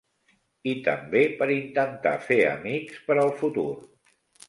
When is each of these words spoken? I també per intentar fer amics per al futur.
I 0.71 0.73
també 0.87 1.21
per 1.43 1.49
intentar 1.57 2.17
fer 2.31 2.41
amics 2.57 3.07
per 3.11 3.23
al 3.29 3.35
futur. 3.45 3.71